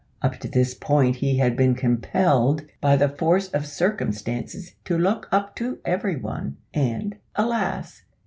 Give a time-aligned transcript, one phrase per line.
[0.23, 5.27] Up to this point he had been compelled by the force of circumstances to look
[5.31, 8.01] up to everyone and, alas!